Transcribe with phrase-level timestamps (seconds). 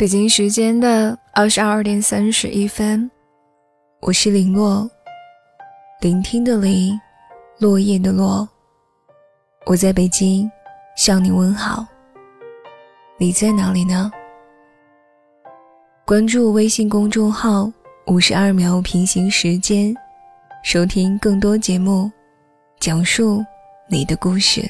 [0.00, 3.10] 北京时间的二十二点三十一分，
[4.00, 4.90] 我是林洛，
[6.00, 6.98] 聆听的林，
[7.58, 8.48] 落叶的落。
[9.66, 10.50] 我在北京
[10.96, 11.86] 向你问好，
[13.18, 14.10] 你在哪里呢？
[16.06, 17.70] 关注微信公众号
[18.08, 19.94] “五十二秒平行时间”，
[20.64, 22.10] 收听更多节目，
[22.78, 23.44] 讲述
[23.86, 24.62] 你的故事。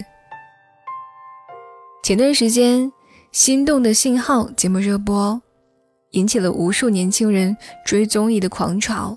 [2.02, 2.80] 前段时间，
[3.32, 5.40] 《心动的信号》节目热播，
[6.10, 7.56] 引起了无数年轻人
[7.86, 9.16] 追综艺的狂潮。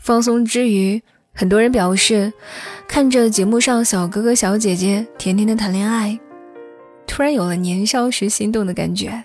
[0.00, 1.00] 放松之余，
[1.32, 2.32] 很多人表示，
[2.88, 6.18] 看着节目上小哥哥小姐姐甜甜的谈恋爱，
[7.06, 9.24] 突然有了年少时心动的感觉。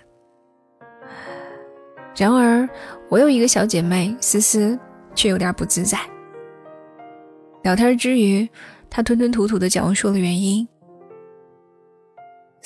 [2.16, 2.70] 然而，
[3.10, 4.78] 我有一个小姐妹思思，
[5.16, 5.98] 却有点不自在。
[7.64, 8.48] 聊天之余，
[8.88, 10.68] 她吞吞吐吐地讲述了原因。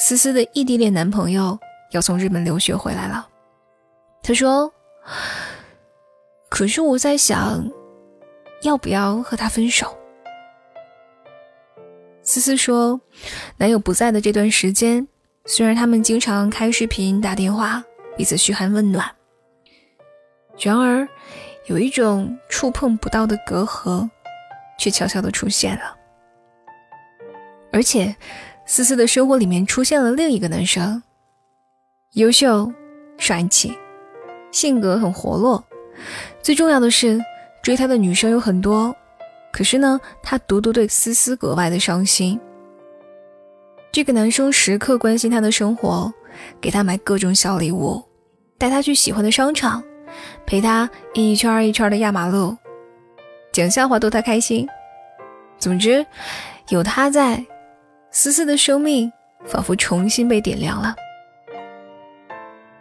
[0.01, 1.59] 思思的异地恋男朋友
[1.91, 3.29] 要从日本留学回来了，
[4.23, 4.73] 她说
[6.49, 7.63] ：“可是我在想，
[8.63, 9.95] 要不要和他分手？”
[12.23, 12.99] 思思说
[13.57, 15.07] ：“男友不在的这段时间，
[15.45, 17.83] 虽然他们经常开视频、打电话，
[18.17, 19.07] 彼此嘘寒问暖。”
[20.57, 21.07] 然而，
[21.67, 24.09] 有一种触碰不到的隔阂，
[24.79, 25.95] 却悄悄地出现了。
[27.71, 28.15] 而且，
[28.71, 31.03] 思思的生活里面出现了另一个男生，
[32.13, 32.71] 优秀、
[33.17, 33.77] 帅气，
[34.49, 35.61] 性格很活络。
[36.41, 37.19] 最重要的是，
[37.61, 38.95] 追他的女生有很多，
[39.51, 42.39] 可是呢，他独独对思思格外的上心。
[43.91, 46.09] 这个男生时刻关心她的生活，
[46.61, 48.01] 给她买各种小礼物，
[48.57, 49.83] 带她去喜欢的商场。
[50.45, 52.55] 陪他一圈一圈的压马路，
[53.51, 54.65] 讲笑话逗他开心。
[55.59, 56.05] 总之，
[56.69, 57.45] 有他在，
[58.11, 59.11] 思思的生命
[59.45, 60.95] 仿佛重新被点亮了。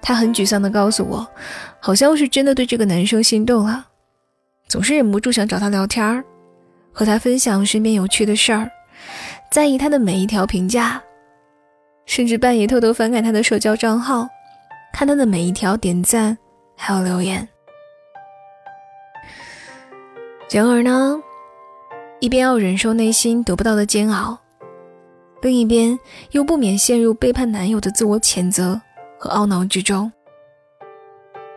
[0.02, 1.26] 他很沮丧地告诉我，
[1.80, 3.86] 好像是真的对这个男生心动了，
[4.66, 6.24] 总是忍不住想找他聊天儿
[6.92, 8.70] 和他分享身边有趣的事儿，
[9.50, 11.02] 在意他的每一条评价，
[12.06, 14.26] 甚至半夜偷偷翻看他的社交账号，
[14.92, 16.36] 看他的每一条点赞。
[16.82, 17.46] 还有留言。
[20.50, 21.14] 然而呢，
[22.20, 24.40] 一边要忍受内心得不到的煎熬，
[25.42, 25.98] 另一边
[26.32, 28.80] 又不免陷入背叛男友的自我谴责
[29.18, 30.10] 和懊恼之中。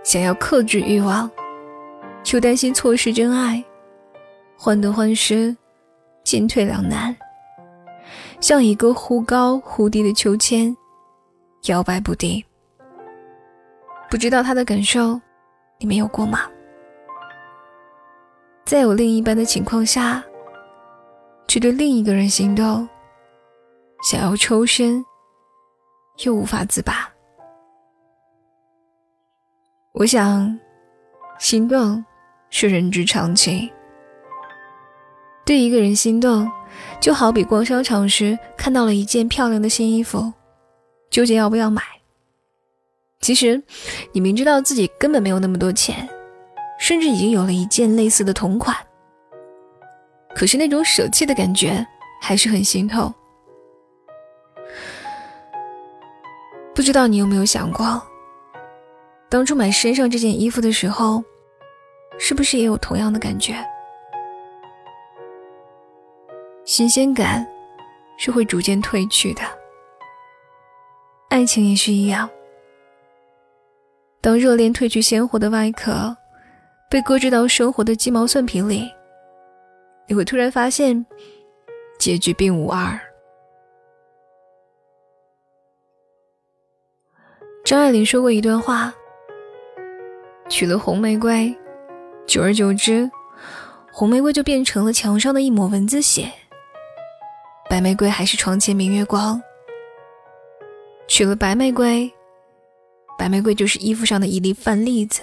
[0.03, 1.29] 想要克制欲望，
[2.33, 3.63] 又担心错失真爱，
[4.57, 5.55] 患得患失，
[6.23, 7.15] 进退两难，
[8.39, 10.75] 像一个忽高忽低的秋千，
[11.67, 12.43] 摇摆不定。
[14.09, 15.19] 不知道他的感受，
[15.79, 16.41] 你没有过吗？
[18.65, 20.23] 在有另一半的情况下，
[21.47, 22.87] 去对另一个人心动，
[24.03, 25.03] 想要抽身，
[26.25, 27.09] 又无法自拔。
[29.93, 30.59] 我想，
[31.39, 32.03] 心动
[32.49, 33.71] 是人之常情。
[35.45, 36.51] 对一个人心动，
[36.99, 40.33] 就好比逛商场时看到了一件漂亮的新衣服，
[41.09, 41.81] 纠结要不要买。
[43.21, 43.63] 其实，
[44.11, 46.09] 你明知道自己根本没有那么多钱，
[46.77, 48.75] 甚至已经有了一件类似的同款，
[50.35, 51.85] 可是那种舍弃的感觉
[52.21, 53.13] 还是很心痛。
[56.75, 58.01] 不知道你有没有想过，
[59.29, 61.23] 当初买身上这件衣服的时候，
[62.17, 63.55] 是不是也有同样的感觉？
[66.65, 67.45] 新鲜感
[68.17, 69.41] 是会逐渐褪去的，
[71.29, 72.29] 爱情也是一样。
[74.19, 76.15] 当热恋褪去鲜活的外壳，
[76.89, 78.89] 被搁置到生活的鸡毛蒜皮里，
[80.07, 81.05] 你会突然发现，
[81.99, 82.99] 结局并无二。
[87.63, 88.93] 张爱玲说过一段话：
[90.49, 91.57] 娶了红玫瑰，
[92.27, 93.09] 久而久之，
[93.89, 96.25] 红玫瑰就变成了墙上的一抹蚊子血；
[97.69, 99.41] 白玫瑰还是床前明月光。
[101.07, 102.11] 娶了白玫瑰。
[103.17, 105.21] 白玫瑰就是衣服上的一粒饭粒子，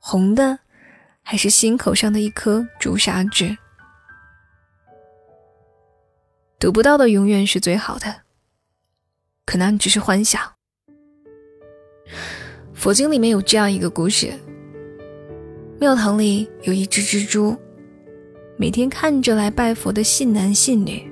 [0.00, 0.58] 红的
[1.22, 3.56] 还是心口上的一颗朱砂痣。
[6.58, 8.22] 得不到的永远是最好的，
[9.46, 10.40] 可那只是幻想。
[12.72, 14.32] 佛经里面有这样一个故事：
[15.78, 17.56] 庙堂里有一只蜘蛛，
[18.56, 21.10] 每天看着来拜佛的信男信女，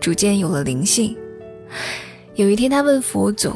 [0.00, 1.16] 逐渐有了灵性。
[2.34, 3.52] 有一天，他问佛祖。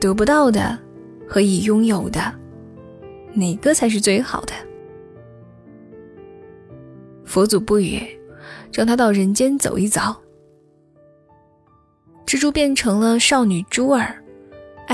[0.00, 0.78] 得不到的
[1.26, 2.20] 和已拥有的，
[3.32, 4.52] 哪个才是最好的？
[7.24, 8.02] 佛祖不语，
[8.70, 10.14] 让他到人间走一遭。
[12.26, 14.22] 蜘蛛变成了少女珠儿，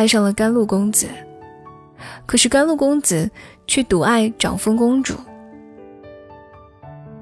[0.00, 1.06] 爱上了甘露公子，
[2.24, 3.30] 可是甘露公子
[3.66, 5.14] 却独爱长风公主。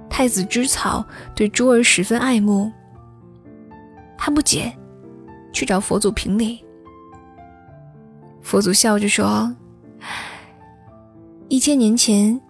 [0.08, 1.04] 太子知草
[1.34, 2.70] 对珠儿十分爱慕，
[4.16, 4.72] 他不解，
[5.52, 6.64] 去找佛祖评理。
[8.42, 9.52] 佛祖笑着说
[11.50, 12.40] ：“一千年前，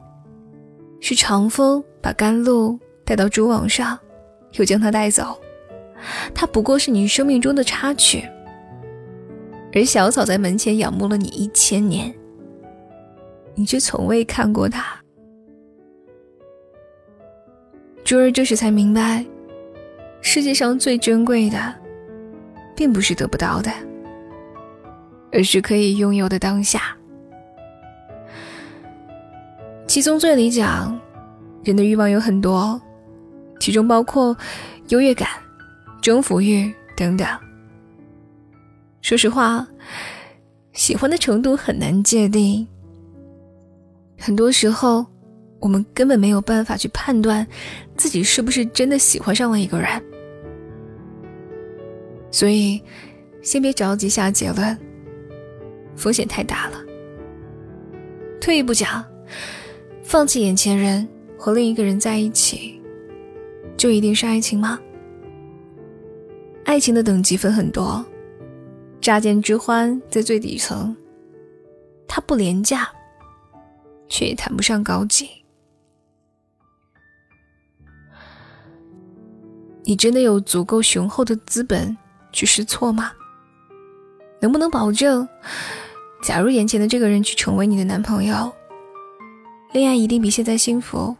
[1.00, 3.98] 是长风把甘露带到蛛网上，
[4.58, 5.40] 又将他带走。
[6.34, 8.28] 他不过是你生命中的插曲。
[9.74, 12.12] 而小草在门前仰慕了你一千年，
[13.54, 14.84] 你却从未看过它。”
[18.04, 19.24] 珠儿这时才明白，
[20.22, 21.74] 世界上最珍贵的，
[22.74, 23.70] 并不是得不到的，
[25.30, 26.96] 而是可以拥有的当下。
[29.86, 30.98] 七宗罪里讲，
[31.62, 32.80] 人的欲望有很多，
[33.60, 34.34] 其中包括
[34.88, 35.28] 优越感、
[36.00, 37.26] 征服欲等等。
[39.08, 39.66] 说实话，
[40.74, 42.68] 喜欢的程度很难界定，
[44.18, 45.06] 很多时候。
[45.60, 47.44] 我们根本没有办法去判断
[47.96, 49.88] 自己是不是真的喜欢上了一个人，
[52.30, 52.80] 所以
[53.42, 54.78] 先别着急下结论，
[55.96, 56.80] 风险太大了。
[58.40, 59.04] 退一步讲，
[60.04, 62.80] 放弃眼前人和另一个人在一起，
[63.76, 64.78] 就一定是爱情吗？
[66.66, 68.06] 爱情的等级分很多，
[69.08, 70.94] 乍见之欢在最底层，
[72.06, 72.86] 它不廉价，
[74.06, 75.30] 却也谈不上高级。
[79.82, 81.96] 你真的有足够雄厚的资本
[82.32, 83.10] 去试错吗？
[84.42, 85.26] 能不能保证，
[86.22, 88.52] 假如眼前的这个人去成为你的男朋友，
[89.72, 91.16] 恋爱一定比现在幸福？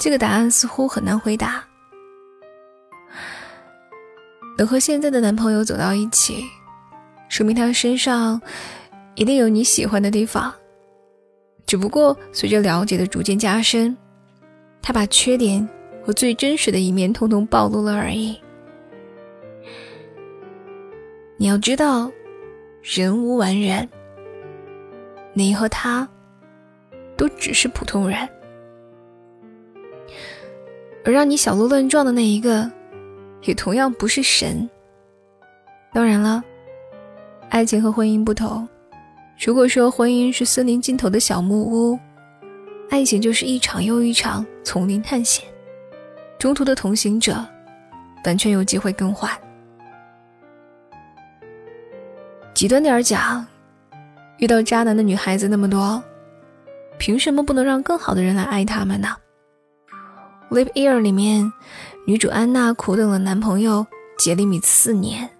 [0.00, 1.69] 这个答案似乎很难回答。
[4.60, 6.44] 能和现在的男朋友走到一起，
[7.30, 8.38] 说明他身上
[9.14, 10.52] 一定有你喜欢的地方，
[11.64, 13.96] 只不过随着了解的逐渐加深，
[14.82, 15.66] 他把缺点。
[16.02, 18.34] 和最真实的一面通通暴露了而已。
[21.36, 22.10] 你要知道，
[22.82, 23.86] 人无完人，
[25.34, 26.08] 你和他
[27.18, 28.26] 都只是普通人，
[31.04, 32.70] 而让你小鹿乱撞的那一个，
[33.42, 34.68] 也同样不是神。
[35.92, 36.42] 当然了，
[37.48, 38.68] 爱情和婚姻不同。
[39.44, 41.98] 如果说婚姻是森林尽头的小木屋，
[42.90, 45.44] 爱情就是一场又一场丛林探险。
[46.38, 47.44] 中途的同行者，
[48.24, 49.30] 完全有机会更换。
[52.52, 53.46] 极端点讲，
[54.38, 56.02] 遇到渣男的女孩子那么多，
[56.98, 59.08] 凭什么不能让更好的人来爱他们呢？
[60.50, 61.52] 《Live Year》里面，
[62.04, 63.86] 女主安娜苦等了男朋友
[64.18, 65.30] 杰里米四年，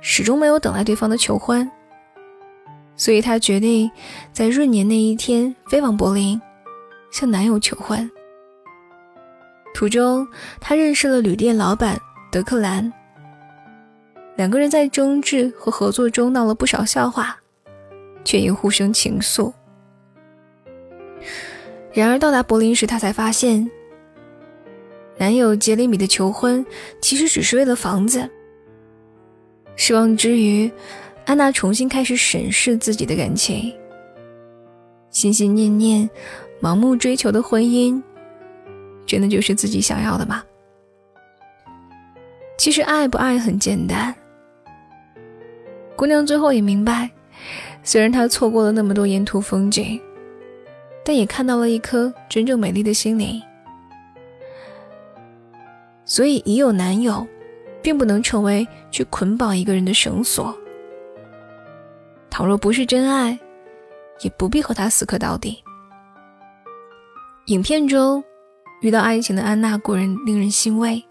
[0.00, 1.70] 始终没有等来对方的求婚，
[2.96, 3.90] 所以她决定
[4.32, 6.40] 在闰年那一天飞往柏林，
[7.10, 8.10] 向男友求婚。
[9.74, 10.26] 途中，
[10.58, 12.00] 他认识了旅店老板
[12.32, 12.90] 德克兰。
[14.36, 17.36] 两个人在争执和合作中闹了不少笑话，
[18.24, 19.52] 却也互生情愫。
[21.92, 23.70] 然而到达柏林时，他才发现，
[25.16, 26.64] 男友杰里米的求婚
[27.00, 28.28] 其实只是为了房子。
[29.76, 30.70] 失望之余，
[31.24, 33.72] 安娜重新开始审视自己的感情，
[35.10, 36.08] 心心念念、
[36.60, 38.02] 盲目追求的婚姻。
[39.06, 40.42] 真的就是自己想要的吗？
[42.56, 44.14] 其实爱不爱很简单。
[45.96, 47.10] 姑娘最后也明白，
[47.82, 50.00] 虽然她错过了那么多沿途风景，
[51.04, 53.40] 但也看到了一颗真正美丽的心灵。
[56.04, 57.26] 所以，已有男友，
[57.82, 60.56] 并不能成为去捆绑一个人的绳索。
[62.30, 63.38] 倘若不是真爱，
[64.20, 65.62] 也不必和他死磕到底。
[67.46, 68.22] 影片中。
[68.80, 71.02] 遇到爱情的安娜固然令人欣慰，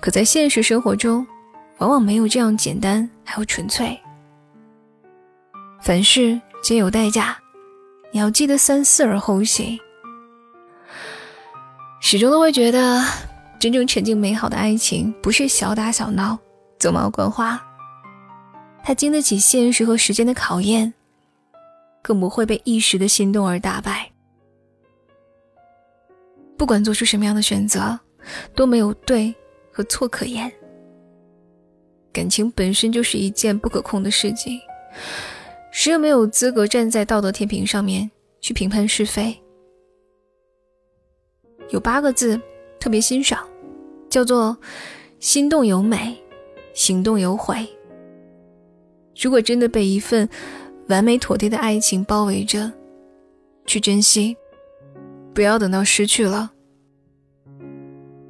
[0.00, 1.26] 可在现实生活中，
[1.76, 4.00] 往往没有这样简单还有纯粹。
[5.82, 7.36] 凡事皆有代价，
[8.10, 9.78] 你要记得三思而后行。
[12.00, 13.04] 始终都会觉得，
[13.62, 16.36] 真正沉静美好的爱情，不是小打小闹、
[16.80, 17.64] 走马观花，
[18.82, 20.92] 它经得起现实和时间的考验，
[22.02, 24.10] 更不会被一时的心动而打败。
[26.58, 27.96] 不管做出什么样的选择，
[28.52, 29.32] 都没有对
[29.70, 30.52] 和错可言。
[32.12, 34.58] 感情本身就是一件不可控的事情，
[35.70, 39.40] 谁又没有资格站在道德天平上面去评判是非？
[41.70, 42.36] 有八个字
[42.80, 43.48] 特别欣赏，
[44.12, 44.54] 叫做
[45.20, 46.14] “心动有美，
[46.74, 47.66] 行动有悔，
[49.18, 50.28] 如果真的被一份
[50.88, 52.70] 完美妥帖的爱情包围着，
[53.64, 54.36] 去珍惜，
[55.32, 56.52] 不要等到失去了。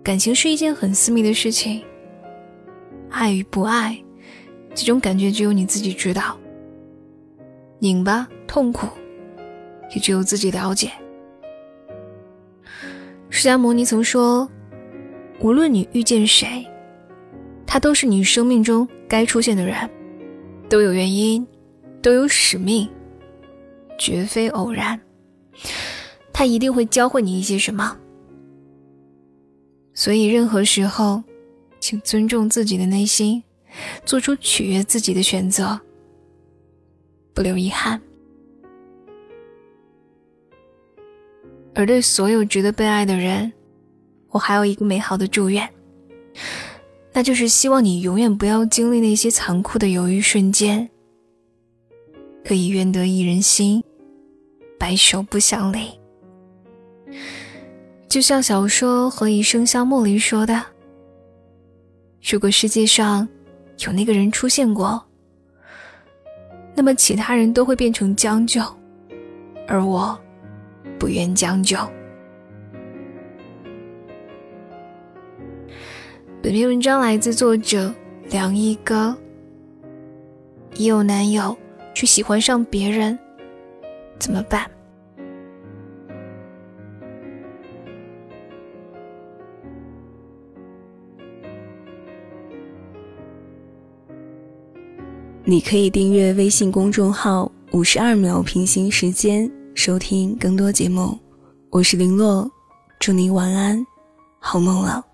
[0.05, 1.83] 感情是一件很私密的事情，
[3.11, 4.01] 爱与不爱，
[4.77, 6.39] 这种感觉只有你自己知道。
[7.81, 8.87] 拧巴、痛苦，
[9.93, 10.93] 也只有自己了解。
[13.31, 14.49] 释迦牟尼曾说
[15.43, 16.65] ：“无论你遇见谁，
[17.67, 19.91] 他都是你生命中该出现的人，
[20.69, 21.45] 都有原因，
[22.01, 22.89] 都有使命，
[23.99, 25.01] 绝非偶然。
[26.33, 27.99] 他一定会教会你一些什么。
[29.95, 31.25] 所以，任何时候，
[31.81, 33.43] 请尊重自己的内心，
[34.07, 35.81] 做出取悦自己的选择，
[37.35, 38.01] 不留遗憾。”
[41.75, 43.53] 而对所有值得被爱的人，
[44.33, 45.69] 我还有一个美好的祝愿，
[47.13, 50.89] 那就是希望你永远不要经历那些残酷的犹豫瞬间，
[52.45, 53.85] 可以愿得一人心，
[54.79, 55.91] 白首不相离。
[58.09, 60.63] 就像小说《何以笙箫默》里说的
[62.31, 63.29] ：“如果世界上
[63.87, 65.03] 有那个人出现过，
[66.75, 68.63] 那么其他人都会变成将就，
[69.69, 70.19] 而我。”
[70.99, 71.77] 不愿将就。
[76.43, 77.95] 本篇文章来自作者
[78.29, 79.17] 梁一哥。
[80.75, 81.57] 已有男友
[81.95, 83.17] 却喜欢上别人，
[84.19, 84.69] 怎么办？
[95.45, 99.49] 你可以订阅微信公众号“五十二秒平行时间”。
[99.77, 101.17] 收听更多节目，
[101.71, 102.51] 我是林洛，
[102.99, 103.87] 祝你晚安，
[104.41, 105.12] 好梦了。